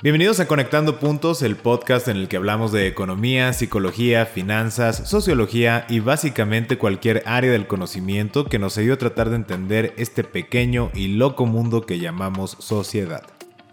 [0.00, 5.86] Bienvenidos a Conectando Puntos, el podcast en el que hablamos de economía, psicología, finanzas, sociología
[5.88, 10.92] y básicamente cualquier área del conocimiento que nos ayude a tratar de entender este pequeño
[10.94, 13.24] y loco mundo que llamamos sociedad.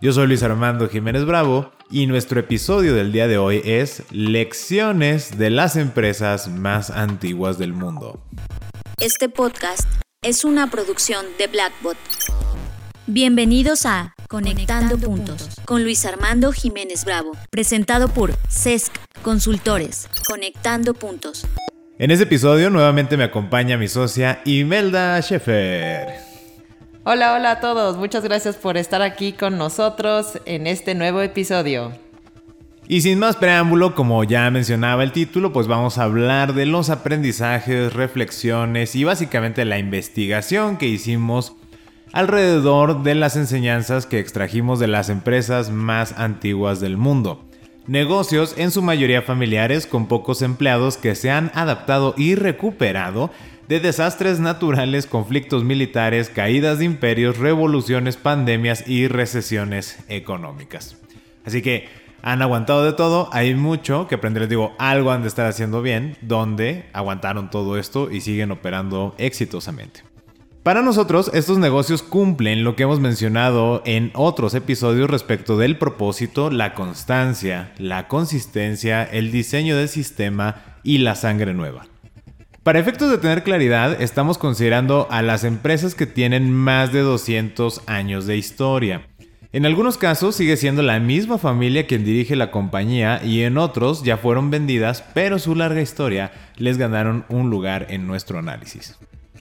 [0.01, 5.37] Yo soy Luis Armando Jiménez Bravo y nuestro episodio del día de hoy es Lecciones
[5.37, 8.19] de las empresas más antiguas del mundo.
[8.97, 9.87] Este podcast
[10.23, 11.97] es una producción de Blackbot.
[13.07, 20.09] Bienvenidos a Conectando, Puntos con Luis Armando Jiménez Bravo, presentado por CESC Consultores.
[20.27, 21.45] Conectando Puntos.
[21.99, 26.15] En este episodio nuevamente me acompaña mi socia Imelda Schaefer.
[27.03, 27.95] Hola, hola a todos.
[27.95, 31.91] Muchas gracias por estar aquí con nosotros en este nuevo episodio.
[32.87, 36.89] Y sin más preámbulo, como ya mencionaba el título, pues vamos a hablar de los
[36.89, 41.53] aprendizajes, reflexiones y básicamente la investigación que hicimos
[42.15, 47.43] alrededor de las enseñanzas que extrajimos de las empresas más antiguas del mundo.
[47.87, 53.31] Negocios en su mayoría familiares con pocos empleados que se han adaptado y recuperado
[53.67, 60.95] de desastres naturales, conflictos militares, caídas de imperios, revoluciones, pandemias y recesiones económicas.
[61.43, 61.89] Así que
[62.21, 65.81] han aguantado de todo, hay mucho que aprender, les digo, algo han de estar haciendo
[65.81, 70.14] bien, donde aguantaron todo esto y siguen operando exitosamente.
[70.65, 76.49] Para nosotros, estos negocios cumplen lo que hemos mencionado en otros episodios respecto del propósito,
[76.49, 81.85] la constancia, la consistencia, el diseño del sistema y la sangre nueva.
[82.63, 87.83] Para efectos de tener claridad, estamos considerando a las empresas que tienen más de 200
[87.85, 89.05] años de historia.
[89.53, 94.01] En algunos casos sigue siendo la misma familia quien dirige la compañía y en otros
[94.01, 98.97] ya fueron vendidas, pero su larga historia les ganaron un lugar en nuestro análisis.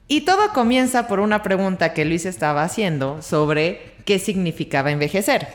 [0.06, 5.48] Y todo comienza por una pregunta que Luis estaba haciendo sobre qué significaba envejecer.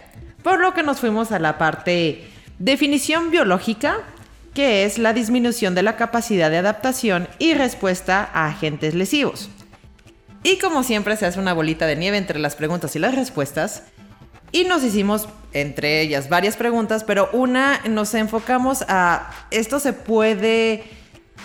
[0.44, 2.24] Por lo que nos fuimos a la parte
[2.58, 3.98] definición biológica,
[4.54, 9.50] que es la disminución de la capacidad de adaptación y respuesta a agentes lesivos.
[10.44, 13.84] Y como siempre se hace una bolita de nieve entre las preguntas y las respuestas,
[14.52, 20.84] y nos hicimos entre ellas varias preguntas, pero una nos enfocamos a esto se puede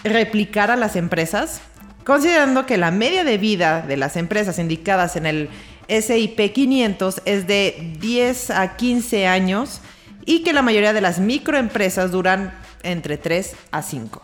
[0.04, 1.60] replicar a las empresas
[2.04, 5.48] considerando que la media de vida de las empresas indicadas en el
[5.88, 9.80] SIP 500 es de 10 a 15 años
[10.24, 14.22] y que la mayoría de las microempresas duran entre 3 a 5.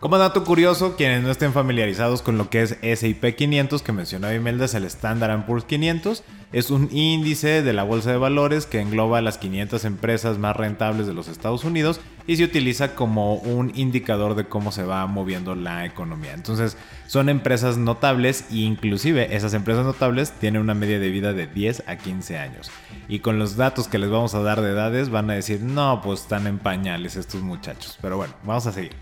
[0.00, 4.32] Como dato curioso, quienes no estén familiarizados con lo que es SIP 500 que mencionaba
[4.32, 6.22] Imelda es el Standard Poor's 500.
[6.52, 11.08] Es un índice de la bolsa de valores que engloba las 500 empresas más rentables
[11.08, 15.54] de los Estados Unidos y se utiliza como un indicador de cómo se va moviendo
[15.54, 16.34] la economía.
[16.34, 21.46] Entonces, son empresas notables e inclusive esas empresas notables tienen una media de vida de
[21.46, 22.70] 10 a 15 años.
[23.08, 26.02] Y con los datos que les vamos a dar de edades van a decir, no,
[26.02, 27.98] pues están en pañales estos muchachos.
[28.02, 28.92] Pero bueno, vamos a seguir.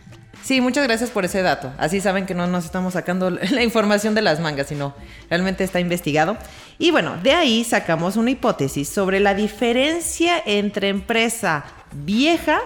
[0.45, 1.73] Sí, muchas gracias por ese dato.
[1.79, 4.95] Así saben que no nos estamos sacando la información de las mangas, sino
[5.29, 6.37] realmente está investigado.
[6.79, 12.61] Y bueno, de ahí sacamos una hipótesis sobre la diferencia entre empresa vieja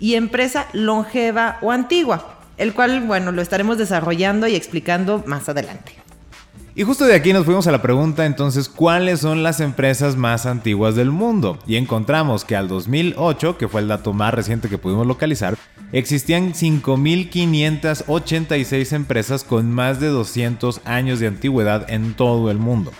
[0.00, 5.96] y empresa longeva o antigua, el cual, bueno, lo estaremos desarrollando y explicando más adelante.
[6.74, 10.46] Y justo de aquí nos fuimos a la pregunta entonces, ¿cuáles son las empresas más
[10.46, 11.58] antiguas del mundo?
[11.66, 15.56] Y encontramos que al 2008, que fue el dato más reciente que pudimos localizar,
[15.90, 22.92] existían 5.586 empresas con más de 200 años de antigüedad en todo el mundo.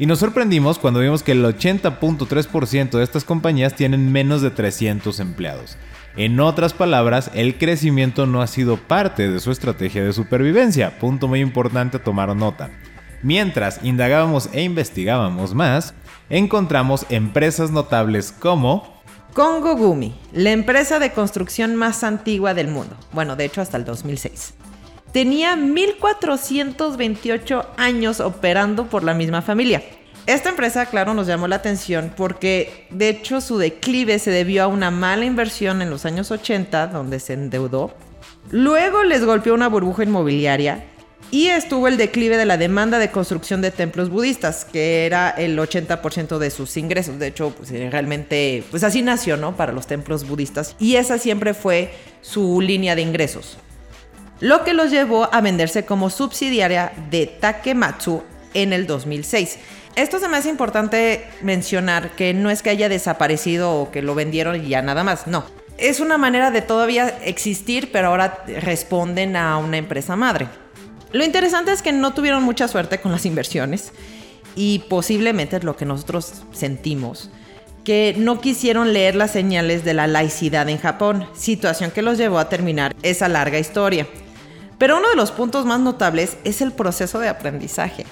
[0.00, 5.20] Y nos sorprendimos cuando vimos que el 80.3% de estas compañías tienen menos de 300
[5.20, 5.76] empleados.
[6.16, 11.28] En otras palabras, el crecimiento no ha sido parte de su estrategia de supervivencia, punto
[11.28, 12.70] muy importante a tomar nota.
[13.22, 15.94] Mientras indagábamos e investigábamos más,
[16.28, 19.00] encontramos empresas notables como
[19.34, 22.96] Congo Gumi, la empresa de construcción más antigua del mundo.
[23.12, 24.54] Bueno, de hecho hasta el 2006.
[25.12, 29.82] Tenía 1428 años operando por la misma familia.
[30.30, 34.68] Esta empresa, claro, nos llamó la atención porque de hecho su declive se debió a
[34.68, 37.92] una mala inversión en los años 80, donde se endeudó.
[38.52, 40.84] Luego les golpeó una burbuja inmobiliaria
[41.32, 45.58] y estuvo el declive de la demanda de construcción de templos budistas, que era el
[45.58, 47.18] 80% de sus ingresos.
[47.18, 49.56] De hecho, pues, eh, realmente, pues así nació, ¿no?
[49.56, 50.76] Para los templos budistas.
[50.78, 53.58] Y esa siempre fue su línea de ingresos.
[54.38, 58.22] Lo que los llevó a venderse como subsidiaria de Takematsu
[58.54, 59.58] en el 2006.
[59.96, 64.14] Esto se me hace importante mencionar que no es que haya desaparecido o que lo
[64.14, 65.44] vendieron y ya nada más, no.
[65.78, 70.48] Es una manera de todavía existir, pero ahora responden a una empresa madre.
[71.12, 73.92] Lo interesante es que no tuvieron mucha suerte con las inversiones
[74.54, 77.30] y posiblemente es lo que nosotros sentimos.
[77.84, 82.38] que no quisieron leer las señales de la laicidad en Japón, situación que los llevó
[82.38, 84.06] a terminar esa larga historia.
[84.78, 88.06] Pero uno de los puntos más notables es el proceso de aprendizaje.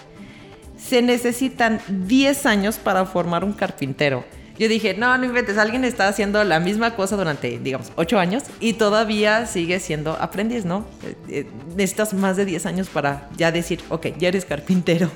[0.88, 4.24] Se necesitan 10 años para formar un carpintero.
[4.58, 8.42] Yo dije, no, no inventes, alguien está haciendo la misma cosa durante, digamos, 8 años
[8.58, 10.84] y todavía sigue siendo aprendiz, ¿no?
[11.04, 11.46] Eh, eh,
[11.76, 15.10] necesitas más de 10 años para ya decir, ok, ya eres carpintero.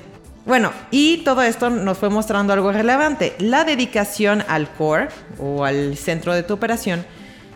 [0.45, 3.33] Bueno, y todo esto nos fue mostrando algo relevante.
[3.39, 5.07] La dedicación al core
[5.39, 7.05] o al centro de tu operación.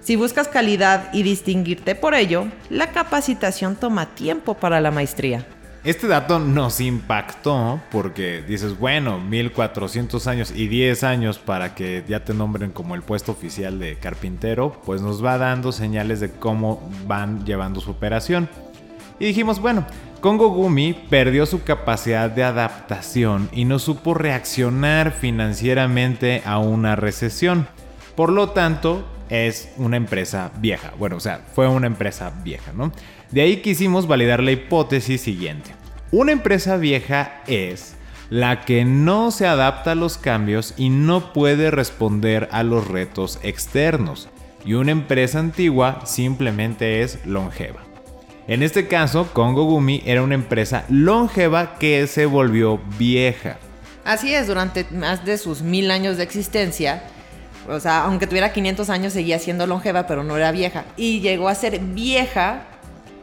[0.02, 5.46] Si buscas calidad y distinguirte por ello, la capacitación toma tiempo para la maestría.
[5.88, 12.26] Este dato nos impactó porque dices, bueno, 1400 años y 10 años para que ya
[12.26, 16.92] te nombren como el puesto oficial de carpintero, pues nos va dando señales de cómo
[17.08, 18.50] van llevando su operación.
[19.18, 19.88] Y dijimos, bueno,
[20.20, 27.66] Kongo Gumi perdió su capacidad de adaptación y no supo reaccionar financieramente a una recesión.
[28.18, 30.94] Por lo tanto, es una empresa vieja.
[30.98, 32.92] Bueno, o sea, fue una empresa vieja, ¿no?
[33.32, 35.72] De ahí quisimos validar la hipótesis siguiente.
[36.12, 37.96] Una empresa vieja es
[38.30, 43.40] la que no se adapta a los cambios y no puede responder a los retos
[43.44, 44.30] externos.
[44.66, 47.82] Y una empresa antigua simplemente es longeva.
[48.48, 53.58] En este caso, Kongo Gumi era una empresa longeva que se volvió vieja.
[54.06, 57.04] Así es, durante más de sus mil años de existencia,
[57.68, 60.86] o sea, aunque tuviera 500 años, seguía siendo longeva, pero no era vieja.
[60.96, 62.64] Y llegó a ser vieja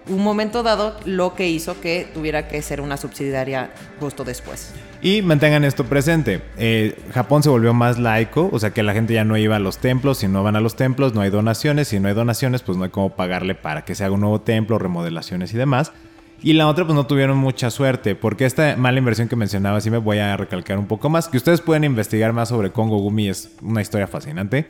[0.08, 3.70] un momento dado, lo que hizo que tuviera que ser una subsidiaria
[4.00, 4.72] justo después.
[5.00, 6.42] Y mantengan esto presente.
[6.56, 9.58] Eh, Japón se volvió más laico, o sea que la gente ya no iba a
[9.58, 10.18] los templos.
[10.18, 11.88] Si no van a los templos, no hay donaciones.
[11.88, 14.40] Si no hay donaciones, pues no hay cómo pagarle para que se haga un nuevo
[14.40, 15.92] templo, remodelaciones y demás.
[16.44, 19.90] Y la otra, pues no tuvieron mucha suerte, porque esta mala inversión que mencionaba, sí
[19.90, 23.30] me voy a recalcar un poco más, que ustedes pueden investigar más sobre Kongo Gumi,
[23.30, 24.66] es una historia fascinante.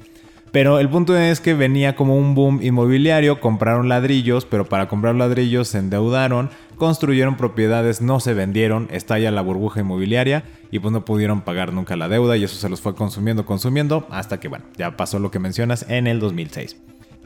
[0.53, 5.17] Pero el punto es que venía como un boom inmobiliario, compraron ladrillos, pero para comprar
[5.17, 11.05] ladrillos se endeudaron, construyeron propiedades, no se vendieron, estalla la burbuja inmobiliaria y pues no
[11.05, 14.67] pudieron pagar nunca la deuda y eso se los fue consumiendo, consumiendo, hasta que bueno,
[14.76, 16.76] ya pasó lo que mencionas en el 2006.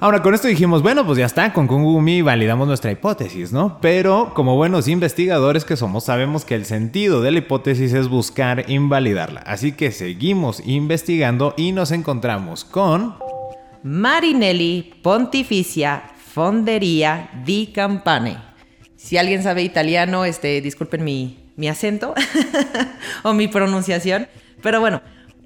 [0.00, 3.80] Ahora, con esto dijimos, bueno, pues ya está, con Kungumi validamos nuestra hipótesis, ¿no?
[3.80, 8.70] Pero como buenos investigadores que somos, sabemos que el sentido de la hipótesis es buscar
[8.70, 9.40] invalidarla.
[9.40, 13.16] Así que seguimos investigando y nos encontramos con...
[13.82, 18.38] Marinelli Pontificia Fonderia di Campane.
[18.94, 22.14] Si alguien sabe italiano, este, disculpen mi, mi acento
[23.24, 24.28] o mi pronunciación.
[24.62, 25.02] Pero bueno,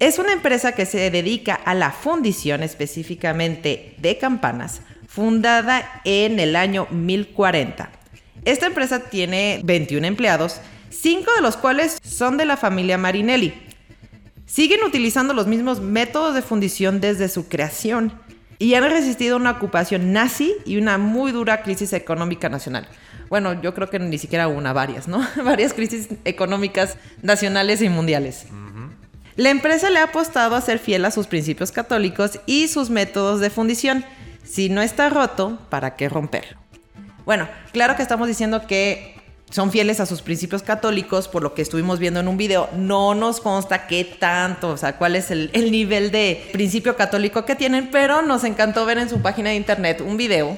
[0.07, 6.57] es una empresa que se dedica a la fundición específicamente de campanas, fundada en el
[6.57, 7.89] año 1040.
[8.43, 10.59] Esta empresa tiene 21 empleados,
[10.89, 13.53] 5 de los cuales son de la familia Marinelli.
[14.45, 18.11] Siguen utilizando los mismos métodos de fundición desde su creación
[18.59, 22.89] y han resistido una ocupación nazi y una muy dura crisis económica nacional.
[23.29, 25.25] Bueno, yo creo que ni siquiera una, varias, ¿no?
[25.45, 28.47] varias crisis económicas nacionales y mundiales.
[29.35, 33.39] La empresa le ha apostado a ser fiel a sus principios católicos y sus métodos
[33.39, 34.05] de fundición.
[34.43, 36.59] Si no está roto, ¿para qué romperlo?
[37.25, 39.15] Bueno, claro que estamos diciendo que
[39.49, 42.69] son fieles a sus principios católicos, por lo que estuvimos viendo en un video.
[42.75, 47.45] No nos consta qué tanto, o sea, cuál es el, el, nivel de principio católico
[47.45, 50.57] que tienen, pero nos encantó ver en su página de internet un video.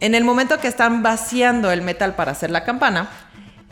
[0.00, 3.10] En el momento que están vaciando el metal para hacer la campana,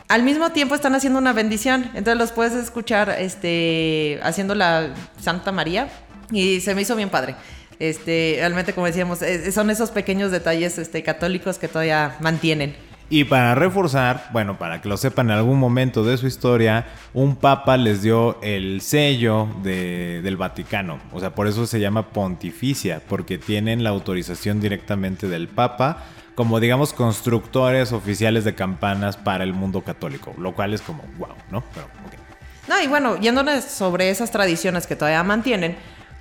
[0.07, 1.83] al mismo tiempo están haciendo una bendición.
[1.95, 5.89] Entonces los puedes escuchar este, haciendo la Santa María
[6.31, 7.35] y se me hizo bien padre.
[7.79, 9.19] Este, realmente, como decíamos,
[9.53, 12.75] son esos pequeños detalles este, católicos que todavía mantienen.
[13.09, 17.37] Y para reforzar, bueno, para que lo sepan en algún momento de su historia, un
[17.37, 20.99] papa les dio el sello del Vaticano.
[21.13, 26.03] O sea, por eso se llama pontificia, porque tienen la autorización directamente del papa
[26.37, 31.29] como digamos constructores oficiales de campanas para el mundo católico, lo cual es como wow,
[31.49, 31.63] ¿no?
[31.73, 31.87] Pero,
[32.67, 35.75] No, y bueno, yéndonos sobre esas tradiciones que todavía mantienen,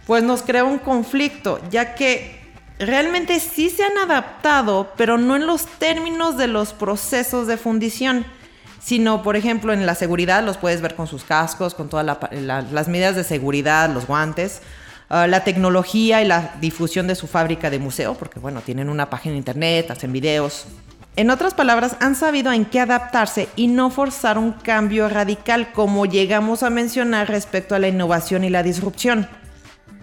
[0.06, 2.40] pues nos crea un conflicto, ya que
[2.78, 8.24] realmente sí se han adaptado, pero no en los términos de los procesos de fundición,
[8.82, 12.88] sino, por ejemplo, en la seguridad los puedes ver con sus cascos, con todas las
[12.88, 14.62] medidas de seguridad, los guantes,
[15.08, 19.08] Ah, la tecnología y la difusión de su fábrica de museo, porque bueno, tienen una
[19.08, 20.66] página internet, hacen videos.
[21.14, 26.06] En otras palabras, han sabido en qué adaptarse y no forzar un cambio radical como
[26.06, 29.28] llegamos a mencionar respecto a la innovación y la disrupción.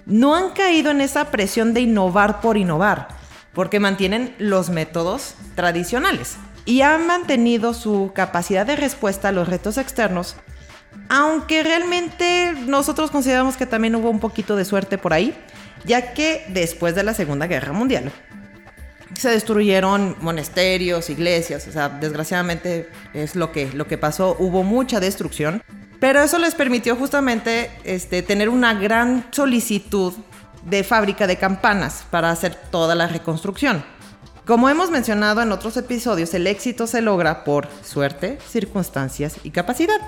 [0.05, 3.09] No han caído en esa presión de innovar por innovar,
[3.53, 9.77] porque mantienen los métodos tradicionales y han mantenido su capacidad de respuesta a los retos
[9.77, 10.37] externos
[11.09, 15.35] Aunque realmente nosotros consideramos que también hubo un poquito de suerte por ahí,
[15.85, 18.11] ya que después de la Segunda Guerra Mundial
[19.17, 24.99] se destruyeron monasterios, iglesias, o sea, desgraciadamente es lo que, lo que pasó, hubo mucha
[24.99, 25.61] destrucción,
[25.99, 30.13] pero eso les permitió justamente este, tener una gran solicitud
[30.65, 33.83] de fábrica de campanas para hacer toda la reconstrucción.
[34.45, 39.99] Como hemos mencionado en otros episodios, el éxito se logra por suerte, circunstancias y capacidad.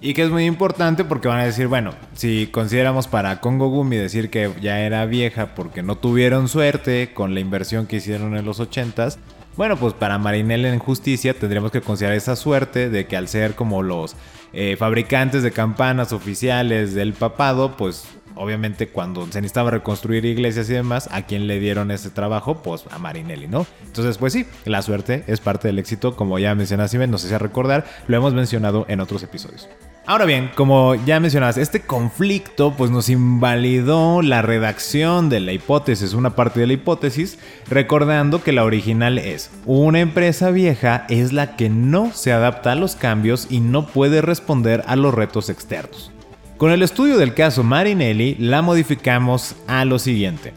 [0.00, 3.96] Y que es muy importante porque van a decir, bueno, si consideramos para Congo Gumi
[3.96, 8.44] decir que ya era vieja porque no tuvieron suerte con la inversión que hicieron en
[8.44, 9.18] los 80s,
[9.56, 13.56] bueno, pues para Marinel en justicia tendríamos que considerar esa suerte de que al ser
[13.56, 14.14] como los
[14.52, 18.06] eh, fabricantes de campanas oficiales del papado, pues
[18.38, 22.62] obviamente cuando se necesitaba reconstruir iglesias y demás, ¿a quién le dieron ese trabajo?
[22.62, 23.66] Pues a Marinelli, ¿no?
[23.84, 27.36] Entonces, pues sí, la suerte es parte del éxito, como ya mencionaste, no sé si
[27.36, 29.68] recordar, lo hemos mencionado en otros episodios.
[30.08, 36.14] Ahora bien, como ya mencionabas, este conflicto pues nos invalidó la redacción de la hipótesis,
[36.14, 41.56] una parte de la hipótesis, recordando que la original es, una empresa vieja es la
[41.56, 46.10] que no se adapta a los cambios y no puede responder a los retos externos.
[46.58, 50.52] Con el estudio del caso Marinelli la modificamos a lo siguiente.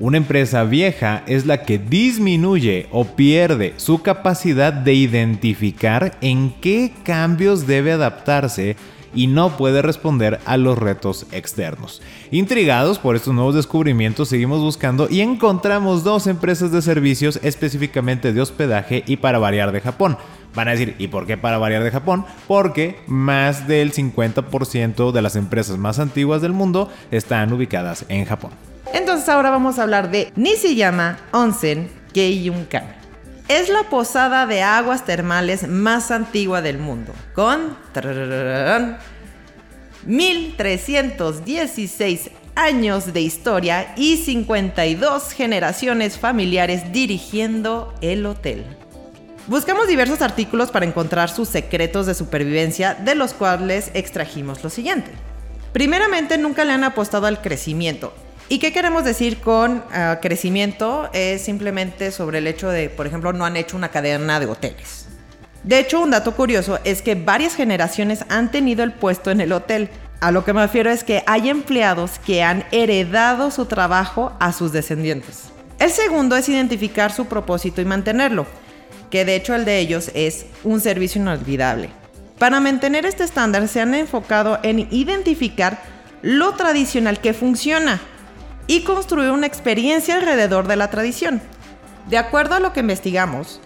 [0.00, 6.92] Una empresa vieja es la que disminuye o pierde su capacidad de identificar en qué
[7.04, 8.74] cambios debe adaptarse
[9.14, 12.02] y no puede responder a los retos externos.
[12.32, 18.40] Intrigados por estos nuevos descubrimientos, seguimos buscando y encontramos dos empresas de servicios específicamente de
[18.40, 20.18] hospedaje y para variar de Japón.
[20.54, 22.24] Van a decir, ¿y por qué para variar de Japón?
[22.46, 28.52] Porque más del 50% de las empresas más antiguas del mundo están ubicadas en Japón.
[28.92, 32.84] Entonces ahora vamos a hablar de Nishiyama Onsen Geiyunkan.
[33.48, 37.76] Es la posada de aguas termales más antigua del mundo, con
[40.06, 48.64] 1316 años de historia y 52 generaciones familiares dirigiendo el hotel.
[49.46, 55.10] Buscamos diversos artículos para encontrar sus secretos de supervivencia, de los cuales extrajimos lo siguiente.
[55.74, 58.14] Primeramente, nunca le han apostado al crecimiento.
[58.48, 61.10] ¿Y qué queremos decir con ah, crecimiento?
[61.12, 65.08] Es simplemente sobre el hecho de, por ejemplo, no han hecho una cadena de hoteles.
[65.62, 69.52] De hecho, un dato curioso es que varias generaciones han tenido el puesto en el
[69.52, 69.90] hotel.
[70.20, 74.54] A lo que me refiero es que hay empleados que han heredado su trabajo a
[74.54, 75.50] sus descendientes.
[75.78, 78.46] El segundo es identificar su propósito y mantenerlo
[79.14, 81.88] que de hecho el de ellos es un servicio inolvidable.
[82.36, 85.80] Para mantener este estándar se han enfocado en identificar
[86.20, 88.00] lo tradicional que funciona
[88.66, 91.40] y construir una experiencia alrededor de la tradición.
[92.10, 93.60] De acuerdo a lo que investigamos,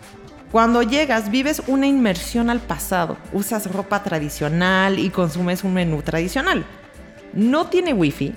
[0.53, 6.67] cuando llegas vives una inmersión al pasado, usas ropa tradicional y consumes un menú tradicional.
[7.33, 8.35] No tiene wifi,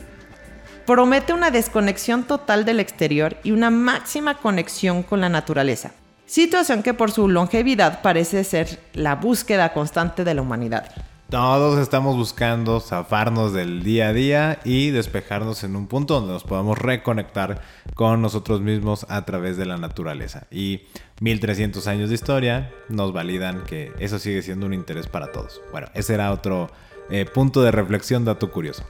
[0.85, 5.91] promete una desconexión total del exterior y una máxima conexión con la naturaleza
[6.31, 10.89] situación que por su longevidad parece ser la búsqueda constante de la humanidad.
[11.29, 16.45] Todos estamos buscando zafarnos del día a día y despejarnos en un punto donde nos
[16.45, 17.61] podamos reconectar
[17.95, 20.47] con nosotros mismos a través de la naturaleza.
[20.49, 20.83] Y
[21.19, 25.61] 1300 años de historia nos validan que eso sigue siendo un interés para todos.
[25.73, 26.69] Bueno, ese era otro
[27.09, 28.85] eh, punto de reflexión, dato curioso.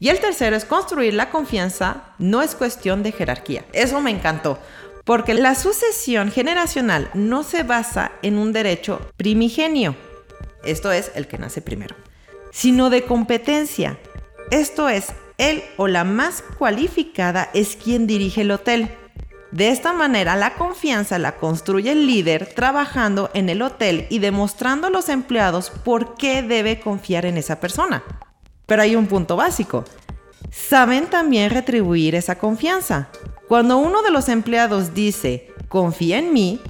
[0.00, 3.64] Y el tercero es construir la confianza, no es cuestión de jerarquía.
[3.72, 4.58] Eso me encantó.
[5.08, 9.96] Porque la sucesión generacional no se basa en un derecho primigenio,
[10.62, 11.96] esto es el que nace primero,
[12.52, 13.98] sino de competencia.
[14.50, 15.06] Esto es,
[15.38, 18.90] él o la más cualificada es quien dirige el hotel.
[19.50, 24.88] De esta manera, la confianza la construye el líder trabajando en el hotel y demostrando
[24.88, 28.04] a los empleados por qué debe confiar en esa persona.
[28.66, 29.86] Pero hay un punto básico.
[30.50, 33.08] Saben también retribuir esa confianza.
[33.48, 36.60] Cuando uno de los empleados dice, confía en mí,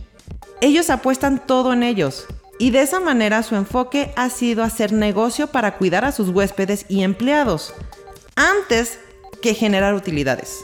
[0.60, 2.26] ellos apuestan todo en ellos.
[2.60, 6.86] Y de esa manera su enfoque ha sido hacer negocio para cuidar a sus huéspedes
[6.88, 7.74] y empleados,
[8.36, 9.00] antes
[9.42, 10.60] que generar utilidades.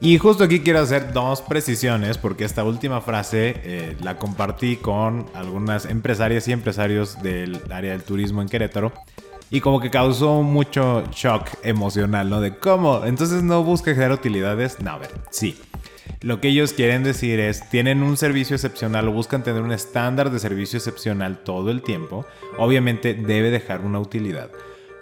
[0.00, 5.26] Y justo aquí quiero hacer dos precisiones porque esta última frase eh, la compartí con
[5.34, 8.92] algunas empresarias y empresarios del área del turismo en Querétaro
[9.50, 12.40] y como que causó mucho shock emocional, ¿no?
[12.40, 14.80] De cómo, entonces no busca generar utilidades.
[14.80, 15.58] No, a ver, sí.
[16.20, 20.30] Lo que ellos quieren decir es, tienen un servicio excepcional o buscan tener un estándar
[20.30, 22.26] de servicio excepcional todo el tiempo.
[22.58, 24.50] Obviamente debe dejar una utilidad.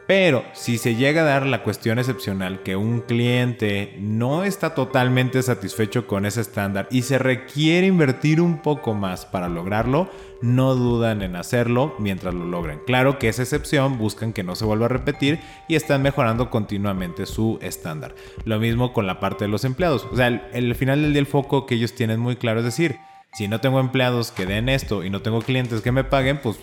[0.07, 5.43] Pero si se llega a dar la cuestión excepcional que un cliente no está totalmente
[5.43, 10.09] satisfecho con ese estándar y se requiere invertir un poco más para lograrlo,
[10.43, 12.81] no dudan en hacerlo mientras lo logren.
[12.87, 17.27] Claro que esa excepción buscan que no se vuelva a repetir y están mejorando continuamente
[17.27, 18.15] su estándar.
[18.45, 20.07] Lo mismo con la parte de los empleados.
[20.13, 23.01] O sea, el final del día el foco que ellos tienen muy claro es decir,
[23.37, 26.57] si no tengo empleados que den esto y no tengo clientes que me paguen, pues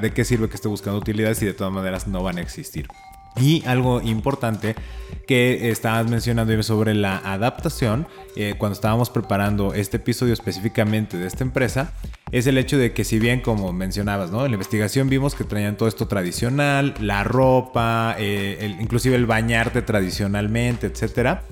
[0.00, 2.88] ¿de qué sirve que esté buscando utilidades si de todas maneras no van a existir?
[3.38, 4.76] Y algo importante
[5.26, 11.44] que estabas mencionando sobre la adaptación, eh, cuando estábamos preparando este episodio específicamente de esta
[11.44, 11.92] empresa,
[12.32, 14.46] es el hecho de que si bien como mencionabas, ¿no?
[14.46, 19.82] En la investigación vimos que traían todo esto tradicional, la ropa, eh, inclusive el bañarte
[19.82, 21.42] tradicionalmente, etcétera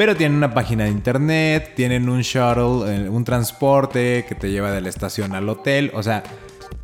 [0.00, 4.72] pero tienen una página de internet, tienen un shuttle, eh, un transporte que te lleva
[4.72, 5.90] de la estación al hotel.
[5.92, 6.22] O sea,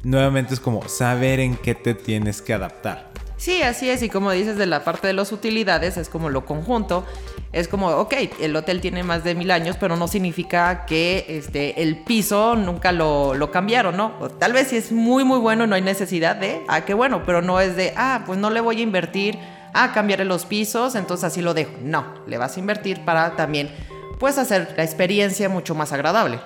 [0.03, 3.09] nuevamente es como saber en qué te tienes que adaptar.
[3.39, 4.03] Sí, así es.
[4.03, 7.07] Y como dices de la parte de las utilidades, es como lo conjunto.
[7.53, 11.83] Es como, ok, el hotel tiene más de mil años, pero no significa que este,
[11.83, 14.11] el piso nunca lo, lo cambiaron, ¿no?
[14.39, 17.41] tal vez si es muy, muy bueno, no hay necesidad de, ah, qué bueno, pero
[17.41, 19.39] no es de, ah, pues no le voy a invertir
[19.77, 21.73] a cambiar los pisos, entonces así lo dejo.
[21.83, 23.71] No, le vas a invertir para también
[24.19, 26.41] pues hacer la experiencia mucho más agradable.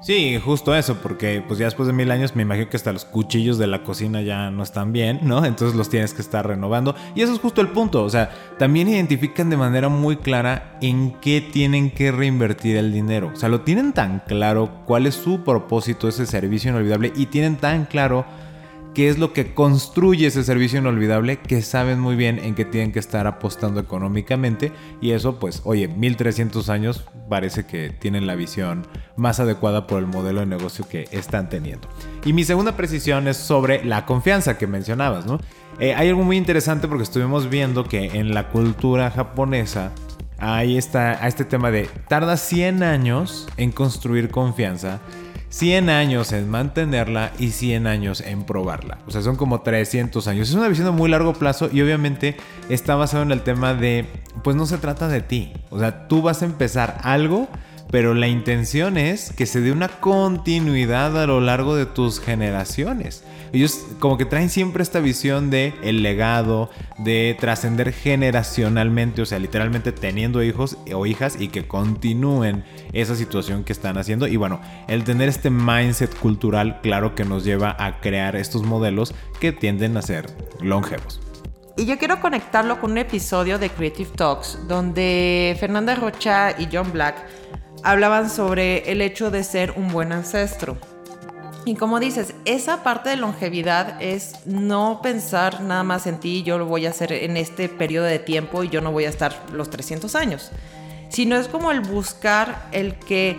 [0.00, 3.04] Sí, justo eso, porque pues ya después de mil años me imagino que hasta los
[3.04, 5.44] cuchillos de la cocina ya no están bien, ¿no?
[5.44, 6.94] Entonces los tienes que estar renovando.
[7.16, 11.16] Y eso es justo el punto, o sea, también identifican de manera muy clara en
[11.20, 13.32] qué tienen que reinvertir el dinero.
[13.34, 17.56] O sea, lo tienen tan claro cuál es su propósito, ese servicio inolvidable, y tienen
[17.56, 18.24] tan claro
[18.94, 22.92] qué es lo que construye ese servicio inolvidable, que saben muy bien en qué tienen
[22.92, 28.86] que estar apostando económicamente y eso pues, oye, 1300 años parece que tienen la visión
[29.16, 31.88] más adecuada por el modelo de negocio que están teniendo.
[32.24, 35.38] Y mi segunda precisión es sobre la confianza que mencionabas, ¿no?
[35.78, 39.92] Eh, hay algo muy interesante porque estuvimos viendo que en la cultura japonesa
[40.38, 45.00] ahí está este tema de tarda 100 años en construir confianza
[45.50, 48.98] 100 años en mantenerla y 100 años en probarla.
[49.06, 50.48] O sea, son como 300 años.
[50.48, 52.36] Es una visión de muy largo plazo y obviamente
[52.68, 54.06] está basado en el tema de,
[54.44, 55.52] pues no se trata de ti.
[55.70, 57.48] O sea, tú vas a empezar algo
[57.90, 63.24] pero la intención es que se dé una continuidad a lo largo de tus generaciones.
[63.52, 69.38] Ellos como que traen siempre esta visión de el legado, de trascender generacionalmente, o sea,
[69.38, 74.26] literalmente teniendo hijos o hijas y que continúen esa situación que están haciendo.
[74.26, 79.14] Y bueno, el tener este mindset cultural, claro que nos lleva a crear estos modelos
[79.40, 80.26] que tienden a ser
[80.60, 81.20] longevos.
[81.76, 86.90] Y yo quiero conectarlo con un episodio de Creative Talks donde Fernanda Rocha y John
[86.92, 87.24] Black
[87.84, 90.76] hablaban sobre el hecho de ser un buen ancestro.
[91.64, 96.58] Y como dices, esa parte de longevidad es no pensar nada más en ti, yo
[96.58, 99.34] lo voy a hacer en este periodo de tiempo y yo no voy a estar
[99.52, 100.50] los 300 años,
[101.10, 103.36] sino es como el buscar el que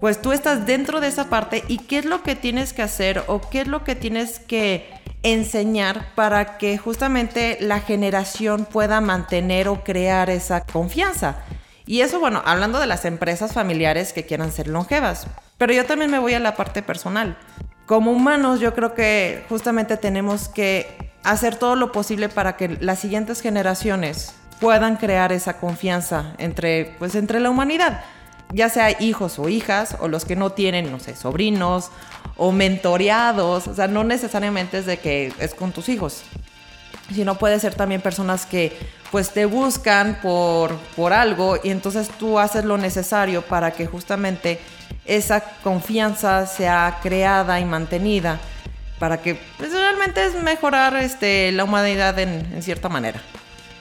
[0.00, 3.24] pues tú estás dentro de esa parte y qué es lo que tienes que hacer
[3.26, 4.86] o qué es lo que tienes que
[5.22, 11.36] enseñar para que justamente la generación pueda mantener o crear esa confianza.
[11.86, 15.26] Y eso, bueno, hablando de las empresas familiares que quieran ser longevas.
[15.58, 17.36] Pero yo también me voy a la parte personal.
[17.86, 22.98] Como humanos, yo creo que justamente tenemos que hacer todo lo posible para que las
[22.98, 28.04] siguientes generaciones puedan crear esa confianza entre, pues, entre la humanidad.
[28.52, 31.90] Ya sea hijos o hijas, o los que no tienen, no sé, sobrinos,
[32.36, 33.68] o mentoreados.
[33.68, 36.24] O sea, no necesariamente es de que es con tus hijos
[37.12, 38.76] sino puede ser también personas que
[39.14, 44.58] pues te buscan por, por algo y entonces tú haces lo necesario para que justamente
[45.04, 48.40] esa confianza sea creada y mantenida
[48.98, 53.22] para que pues, realmente es mejorar este, la humanidad en, cierta manera.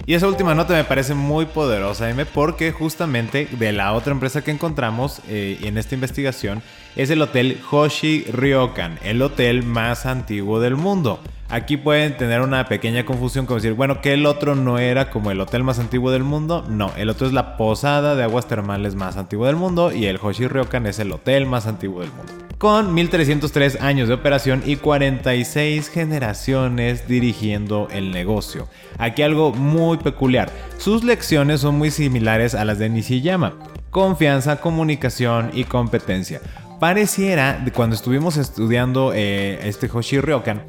[0.05, 4.43] Y esa última nota me parece muy poderosa, M, porque justamente de la otra empresa
[4.43, 6.61] que encontramos eh, en esta investigación
[6.95, 11.19] es el hotel Hoshi Ryokan, el hotel más antiguo del mundo.
[11.49, 15.29] Aquí pueden tener una pequeña confusión como decir, bueno, que el otro no era como
[15.29, 16.65] el hotel más antiguo del mundo.
[16.67, 20.19] No, el otro es la posada de aguas termales más antigua del mundo y el
[20.21, 22.31] Hoshi Ryokan es el hotel más antiguo del mundo.
[22.57, 28.67] Con 1303 años de operación y 46 generaciones dirigiendo el negocio.
[28.97, 30.49] Aquí algo muy peculiar.
[30.77, 33.53] Sus lecciones son muy similares a las de Nishiyama.
[33.91, 36.41] Confianza, comunicación y competencia.
[36.79, 40.63] Pareciera, cuando estuvimos estudiando eh, este Hoshi Ryokan,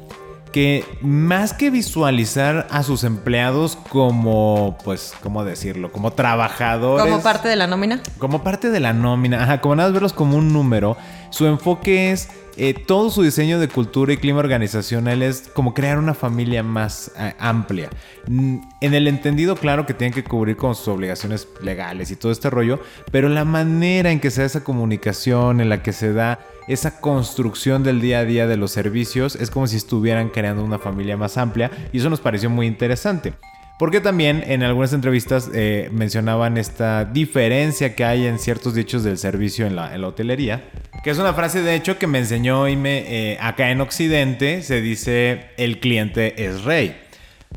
[0.55, 5.91] que más que visualizar a sus empleados como, pues, ¿cómo decirlo?
[5.91, 7.05] Como trabajadores.
[7.05, 8.01] Como parte de la nómina.
[8.19, 10.95] Como parte de la nómina, ajá, como nada verlos como un número,
[11.29, 15.97] su enfoque es eh, todo su diseño de cultura y clima organizacional es como crear
[15.97, 17.89] una familia más eh, amplia.
[18.27, 22.31] Mm, en el entendido, claro que tienen que cubrir con sus obligaciones legales y todo
[22.31, 22.79] este rollo,
[23.11, 26.99] pero la manera en que se da esa comunicación, en la que se da esa
[26.99, 31.17] construcción del día a día de los servicios, es como si estuvieran creando una familia
[31.17, 33.33] más amplia y eso nos pareció muy interesante.
[33.77, 39.17] Porque también en algunas entrevistas eh, mencionaban esta diferencia que hay en ciertos dichos del
[39.17, 40.69] servicio en la, hotelería.
[41.03, 42.99] Que es una frase de hecho que me enseñó y me,
[43.33, 46.95] eh, acá en Occidente se dice el cliente es rey.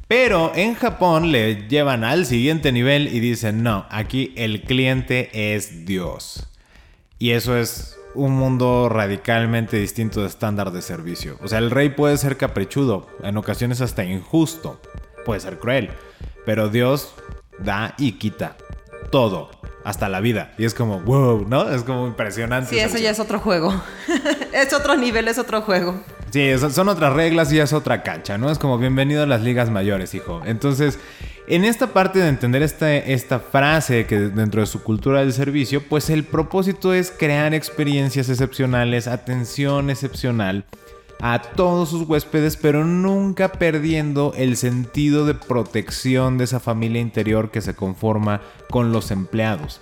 [0.08, 5.86] Pero en Japón le llevan al siguiente nivel y dicen no, aquí el cliente es
[5.86, 6.48] Dios.
[7.20, 11.38] Y eso es un mundo radicalmente distinto de estándar de servicio.
[11.42, 14.80] O sea, el rey puede ser caprichudo, en ocasiones hasta injusto
[15.28, 15.90] puede ser cruel,
[16.46, 17.12] pero Dios
[17.58, 18.56] da y quita
[19.10, 19.50] todo,
[19.84, 20.54] hasta la vida.
[20.56, 21.68] Y es como, wow, ¿no?
[21.68, 22.70] Es como impresionante.
[22.70, 23.78] Sí, eso ya es otro juego.
[24.54, 26.00] es otro nivel, es otro juego.
[26.30, 28.50] Sí, son otras reglas y ya es otra cancha, ¿no?
[28.50, 30.40] Es como bienvenido a las ligas mayores, hijo.
[30.46, 30.98] Entonces,
[31.46, 35.82] en esta parte de entender esta, esta frase que dentro de su cultura del servicio,
[35.86, 40.64] pues el propósito es crear experiencias excepcionales, atención excepcional
[41.20, 47.50] a todos sus huéspedes, pero nunca perdiendo el sentido de protección de esa familia interior
[47.50, 49.80] que se conforma con los empleados.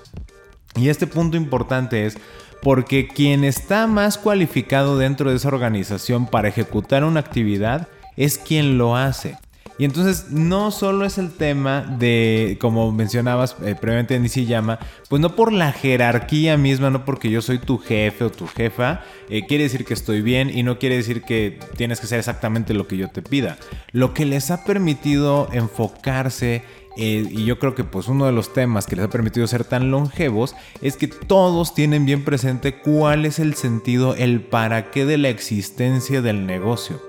[0.75, 2.18] Y este punto importante es
[2.62, 8.79] porque quien está más cualificado dentro de esa organización para ejecutar una actividad es quien
[8.79, 9.38] lo hace.
[9.79, 15.21] Y entonces no solo es el tema de, como mencionabas eh, previamente en llama pues
[15.23, 19.47] no por la jerarquía misma, no porque yo soy tu jefe o tu jefa, eh,
[19.47, 22.87] quiere decir que estoy bien y no quiere decir que tienes que hacer exactamente lo
[22.87, 23.57] que yo te pida.
[23.93, 26.62] Lo que les ha permitido enfocarse
[26.97, 29.65] eh, y yo creo que pues uno de los temas que les ha permitido ser
[29.65, 35.05] tan longevos es que todos tienen bien presente cuál es el sentido, el para qué
[35.05, 37.06] de la existencia del negocio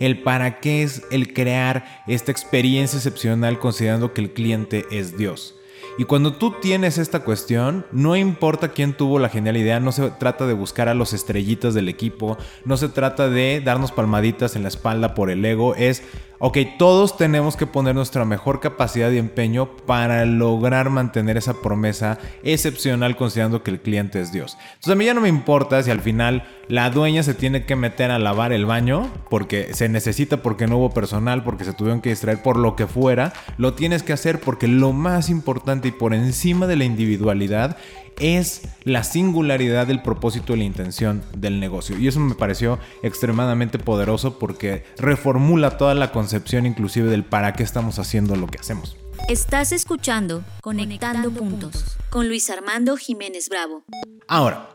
[0.00, 5.54] el para qué es el crear esta experiencia excepcional considerando que el cliente es Dios.
[5.98, 10.10] Y cuando tú tienes esta cuestión, no importa quién tuvo la genial idea, no se
[10.10, 14.62] trata de buscar a los estrellitas del equipo, no se trata de darnos palmaditas en
[14.62, 16.04] la espalda por el ego, es
[16.38, 22.18] ok, todos tenemos que poner nuestra mejor capacidad y empeño para lograr mantener esa promesa
[22.42, 24.56] excepcional considerando que el cliente es Dios.
[24.74, 27.76] Entonces a mí ya no me importa si al final la dueña se tiene que
[27.76, 32.00] meter a lavar el baño porque se necesita, porque no hubo personal, porque se tuvieron
[32.00, 35.92] que distraer, por lo que fuera, lo tienes que hacer porque lo más importante y
[35.92, 37.76] por encima de la individualidad
[38.20, 41.98] es la singularidad del propósito y la intención del negocio.
[41.98, 47.62] Y eso me pareció extremadamente poderoso porque reformula toda la concepción inclusive del para qué
[47.62, 48.96] estamos haciendo lo que hacemos.
[49.28, 53.82] Estás escuchando Conectando, Puntos con Luis Armando Jiménez Bravo.
[54.26, 54.70] Ahora,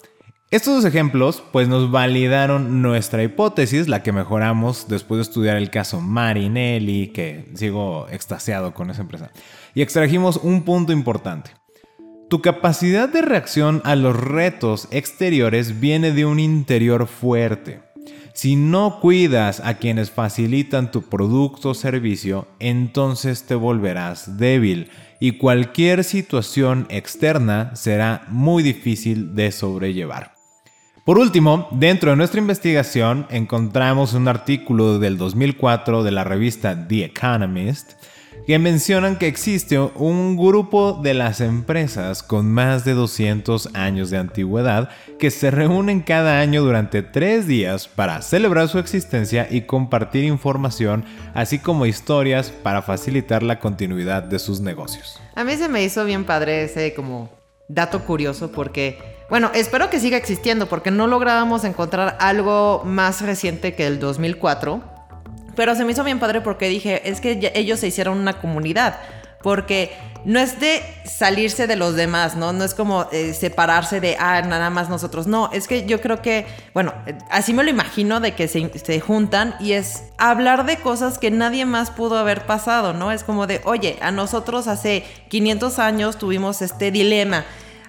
[0.52, 5.72] estos dos ejemplos pues nos validaron nuestra hipótesis, la que mejoramos después de estudiar el
[5.72, 9.32] caso Marinelli, que sigo extasiado con esa empresa.
[9.74, 11.52] Y extrajimos un punto importante.
[12.30, 17.82] Tu capacidad de reacción a los retos exteriores viene de un interior fuerte.
[18.34, 25.34] Si no cuidas a quienes facilitan tu producto o servicio, entonces te volverás débil y
[25.34, 30.34] cualquier situación externa será muy difícil de sobrellevar.
[31.06, 37.06] Por último, dentro de nuestra investigación encontramos un artículo del 2004 de la revista The
[37.06, 37.94] Economist
[38.46, 44.18] que mencionan que existe un grupo de las empresas con más de 200 años de
[44.18, 50.26] antigüedad que se reúnen cada año durante tres días para celebrar su existencia y compartir
[50.26, 55.22] información, así como historias para facilitar la continuidad de sus negocios.
[55.36, 57.30] A mí se me hizo bien padre ese como
[57.70, 63.74] dato curioso porque, bueno, espero que siga existiendo porque no lográbamos encontrar algo más reciente
[63.74, 64.93] que el 2004
[65.56, 69.00] pero se me hizo bien padre porque dije, es que ellos se hicieron una comunidad.
[69.42, 69.92] Porque
[70.24, 72.54] no es de salirse de los demás, ¿no?
[72.54, 75.28] No es como eh, separarse de, ah, nada más nosotros.
[75.28, 76.94] No, es que yo creo que, bueno,
[77.30, 81.30] así me lo imagino de que se, se juntan y es hablar de cosas que
[81.30, 83.12] nadie más pudo haber pasado, ¿no?
[83.12, 87.44] Es como de, oye, a nosotros hace 500 años tuvimos este dilema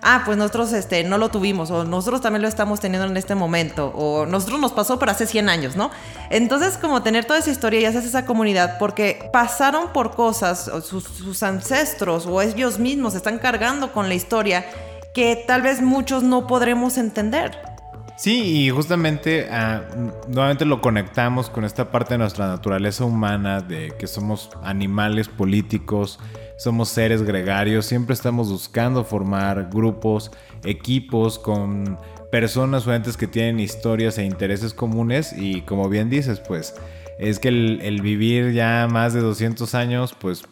[0.05, 3.35] ah, pues nosotros este, no lo tuvimos, o nosotros también lo estamos teniendo en este
[3.35, 5.91] momento, o nosotros nos pasó pero hace 100 años, ¿no?
[6.31, 11.05] Entonces, como tener toda esa historia y haces esa comunidad, porque pasaron por cosas, sus,
[11.05, 14.67] sus ancestros o ellos mismos están cargando con la historia
[15.15, 17.74] que tal vez muchos no podremos entender.
[18.17, 19.83] Sí, y justamente ah,
[20.29, 26.21] nuevamente lo conectamos con esta parte de nuestra naturaleza humana, de que somos animales políticos,
[26.57, 30.31] somos seres gregarios, siempre estamos buscando formar grupos,
[30.63, 31.99] equipos con
[32.31, 36.75] personas o entes que tienen historias e intereses comunes y como bien dices, pues
[37.19, 40.45] es que el, el vivir ya más de 200 años, pues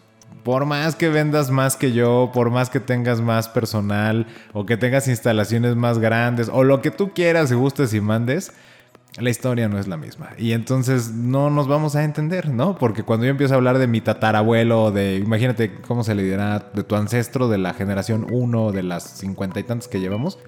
[0.43, 4.77] por más que vendas más que yo, por más que tengas más personal o que
[4.77, 8.53] tengas instalaciones más grandes o lo que tú quieras y gustes y mandes,
[9.19, 10.31] la historia no es la misma.
[10.39, 12.79] Y entonces no nos vamos a entender, ¿no?
[12.79, 16.71] Porque cuando yo empiezo a hablar de mi tatarabuelo, de, imagínate cómo se le dirá,
[16.73, 20.39] de tu ancestro, de la generación 1, de las cincuenta y tantas que llevamos,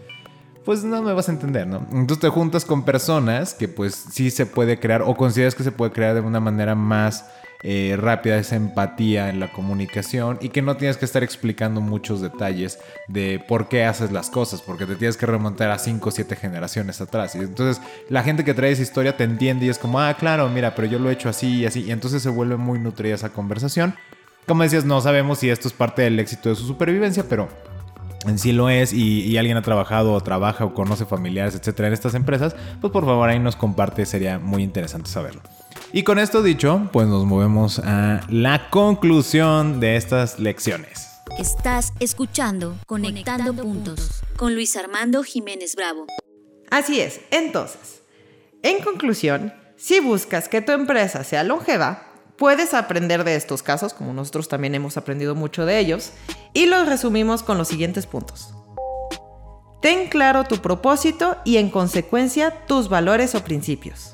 [0.65, 1.87] pues no me vas a entender, ¿no?
[1.93, 5.73] Entonces te juntas con personas que pues sí se puede crear o consideras que se
[5.73, 7.27] puede crear de una manera más
[7.67, 12.21] eh, rápida esa empatía en la comunicación y que no tienes que estar explicando muchos
[12.21, 16.13] detalles de por qué haces las cosas, porque te tienes que remontar a 5 o
[16.13, 17.35] 7 generaciones atrás.
[17.35, 20.47] Y entonces la gente que trae esa historia te entiende y es como, ah, claro,
[20.51, 21.85] mira, pero yo lo he hecho así y así.
[21.85, 23.95] Y entonces se vuelve muy nutrida esa conversación.
[24.47, 27.49] Como decías, no sabemos si esto es parte del éxito de su supervivencia, pero
[28.27, 31.89] en sí lo es y, y, alguien ha trabajado o trabaja o conoce familiares, etcétera,
[31.89, 35.41] en estas empresas, pues por favor ahí nos comparte, sería muy interesante saberlo.
[35.97, 41.09] Y con esto dicho, pues nos movemos a la conclusión de estas lecciones.
[41.39, 46.09] Estás escuchando Conectando, Puntos con Luis Armando Jiménez Bravo.
[46.69, 48.03] Así es, entonces,
[48.65, 54.13] en conclusión, si buscas que tu empresa sea longeva, puedes aprender de estos casos, como
[54.13, 56.11] nosotros también hemos aprendido mucho de ellos,
[56.55, 58.53] y los resumimos con los siguientes puntos.
[59.81, 64.14] Ten claro tu propósito y en consecuencia tus valores o principios.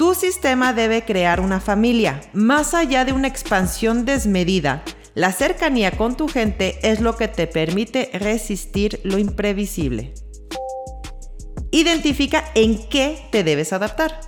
[0.00, 4.82] Tu sistema debe crear una familia, más allá de una expansión desmedida.
[5.14, 10.14] La cercanía con tu gente es lo que te permite resistir lo imprevisible.
[11.70, 14.18] Identifica en qué te debes adaptar.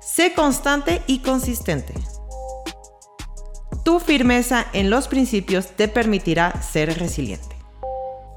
[0.00, 1.92] Sé constante y consistente.
[3.84, 7.54] Tu firmeza en los principios te permitirá ser resiliente.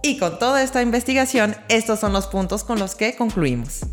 [0.02, 3.86] Y con toda esta investigación, estos son los puntos con los que concluimos.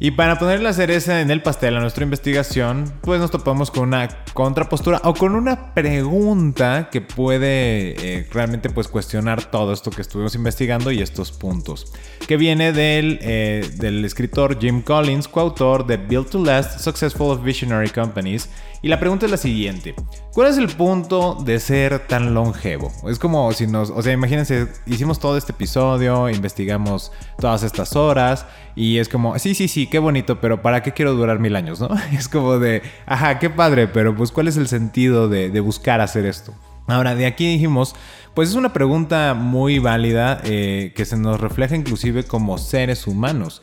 [0.00, 3.84] Y para poner la cereza en el pastel a nuestra investigación, pues nos topamos con
[3.84, 10.02] una contrapostura o con una pregunta que puede eh, realmente pues cuestionar todo esto que
[10.02, 11.92] estuvimos investigando y estos puntos.
[12.26, 17.44] Que viene del, eh, del escritor Jim Collins, coautor de Build to Last, Successful of
[17.44, 18.48] Visionary Companies,
[18.84, 19.94] y la pregunta es la siguiente.
[20.34, 22.92] ¿Cuál es el punto de ser tan longevo?
[23.08, 23.88] Es como si nos...
[23.88, 28.44] O sea, imagínense, hicimos todo este episodio, investigamos todas estas horas
[28.76, 31.80] y es como, sí, sí, sí, qué bonito, pero ¿para qué quiero durar mil años,
[31.80, 31.88] no?
[32.12, 36.26] Es como de, ajá, qué padre, pero pues ¿cuál es el sentido de, buscar hacer
[36.26, 36.54] esto?
[36.86, 37.94] Ahora, de aquí dijimos,
[38.34, 43.62] pues es una pregunta muy válida eh, que se nos refleja inclusive como seres humanos.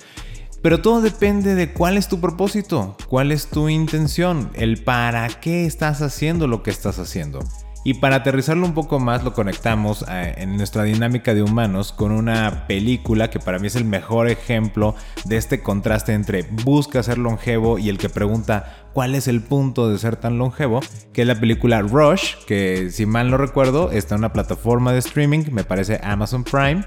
[0.62, 5.66] Pero todo depende de cuál es tu propósito, cuál es tu intención, el para qué
[5.66, 7.40] estás haciendo lo que estás haciendo.
[7.84, 12.12] Y para aterrizarlo un poco más lo conectamos eh, en nuestra dinámica de humanos con
[12.12, 17.18] una película que para mí es el mejor ejemplo de este contraste entre busca ser
[17.18, 21.28] longevo y el que pregunta cuál es el punto de ser tan longevo, que es
[21.28, 25.64] la película Rush, que si mal no recuerdo está en una plataforma de streaming, me
[25.64, 26.86] parece Amazon Prime.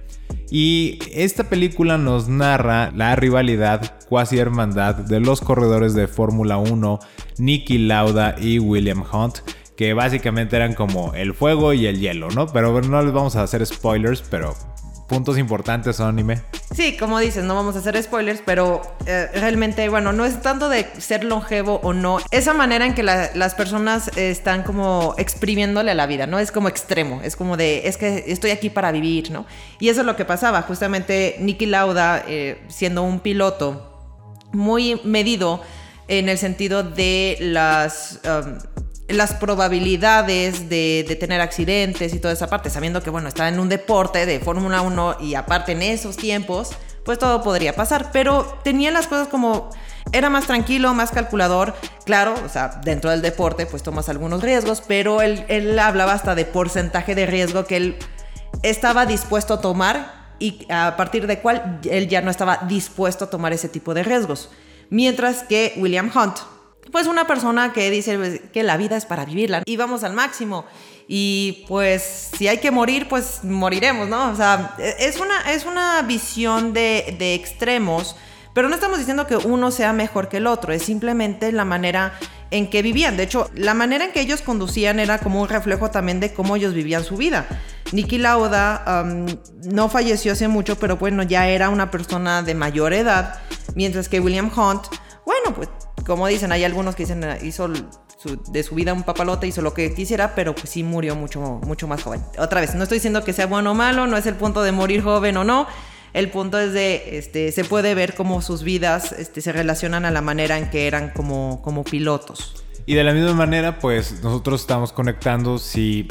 [0.50, 7.00] Y esta película nos narra la rivalidad, cuasi hermandad de los corredores de Fórmula 1,
[7.38, 9.38] Nicky Lauda y William Hunt
[9.76, 12.46] que básicamente eran como el fuego y el hielo, ¿no?
[12.46, 14.54] Pero no les vamos a hacer spoilers, pero
[15.08, 16.24] puntos importantes son.
[16.74, 20.68] Sí, como dices, no vamos a hacer spoilers, pero eh, realmente, bueno, no es tanto
[20.68, 22.18] de ser longevo o no.
[22.30, 26.38] Esa manera en que las personas están como exprimiéndole a la vida, ¿no?
[26.38, 29.46] Es como extremo, es como de, es que estoy aquí para vivir, ¿no?
[29.78, 30.62] Y eso es lo que pasaba.
[30.62, 33.90] Justamente Nicky Lauda, eh, siendo un piloto
[34.52, 35.62] muy medido
[36.08, 38.20] en el sentido de las...
[38.24, 38.58] Um,
[39.08, 43.68] las probabilidades de, tener accidentes y toda esa parte, sabiendo que, bueno, está en un
[43.68, 46.70] deporte de Fórmula 1 y aparte en esos tiempos,
[47.04, 48.10] pues todo podría pasar.
[48.12, 49.70] Pero tenía las cosas como,
[50.12, 51.74] era más tranquilo, más calculador.
[52.06, 56.34] Claro, o sea, dentro del deporte, pues tomas algunos riesgos, pero él, él hablaba hasta
[56.34, 57.96] de porcentaje de riesgo que él
[58.62, 63.30] estaba dispuesto a tomar y a partir de cuál él ya no estaba dispuesto a
[63.30, 64.50] tomar ese tipo de riesgos.
[64.90, 66.38] Mientras que William Hunt,
[66.92, 70.12] pues una persona que dice pues, que la vida es para vivirla y vamos al
[70.12, 70.64] máximo.
[71.06, 74.30] Y pues si hay que morir, pues moriremos, ¿no?
[74.30, 78.16] O sea, e, es una, es una visión de, de extremos,
[78.54, 82.18] pero no estamos diciendo que uno sea mejor que el otro, es simplemente la manera
[82.50, 83.16] en que vivían.
[83.16, 86.56] De hecho, la manera en que ellos conducían era como un reflejo también de cómo
[86.56, 87.46] ellos vivían su vida.
[87.92, 89.04] Nicky Lauda
[89.64, 93.40] no falleció hace mucho, pero bueno, ya era una persona de mayor edad,
[93.74, 94.84] mientras que William Hunt,
[95.26, 95.68] bueno, pues
[96.06, 97.68] como dicen, hay algunos que dicen, hizo
[98.48, 101.86] de su vida un papalote, hizo lo que quisiera, pero pues sí murió mucho, mucho
[101.86, 102.22] más joven.
[102.38, 104.72] Otra vez, no estoy diciendo que sea bueno o malo, no es el punto de
[104.72, 105.66] morir joven o no.
[106.12, 110.10] El punto es de, este, se puede ver cómo sus vidas este, se relacionan a
[110.10, 112.64] la manera en que eran como, como pilotos.
[112.86, 116.06] Y de la misma manera, pues nosotros estamos conectando si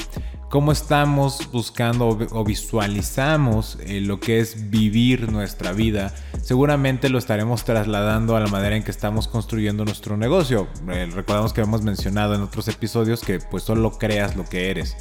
[0.53, 6.13] cómo estamos buscando o visualizamos eh, lo que es vivir nuestra vida,
[6.43, 10.67] seguramente lo estaremos trasladando a la manera en que estamos construyendo nuestro negocio.
[10.89, 14.95] Eh, recordamos que hemos mencionado en otros episodios que pues solo creas lo que eres.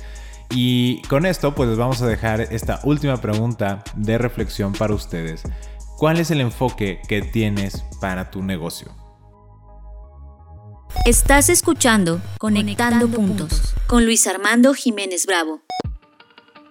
[0.48, 5.42] Y con esto pues les vamos a dejar esta última pregunta de reflexión para ustedes.
[5.98, 8.90] ¿Cuál es el enfoque que tienes para tu negocio?
[11.04, 15.62] Estás escuchando Conectando, puntos, con Luis Armando Jiménez Bravo.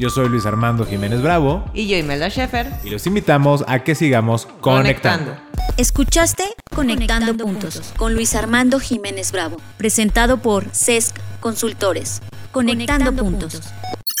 [0.00, 1.62] Yo soy Luis Armando Jiménez Bravo.
[1.74, 2.72] Y yo, Imelda Schaefer.
[2.82, 5.36] Y los invitamos a que sigamos conectando.
[5.76, 12.22] Escuchaste Conectando, puntos, con Luis Armando Jiménez Bravo, presentado por CESC Consultores.
[12.50, 13.60] Conectando, puntos.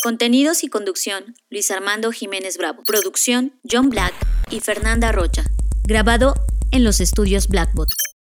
[0.02, 2.82] Contenidos y conducción, Luis Armando Jiménez Bravo.
[2.86, 4.12] Producción, John Black
[4.50, 5.44] y Fernanda Rocha.
[5.84, 6.34] Grabado
[6.72, 7.88] en los estudios Blackbot.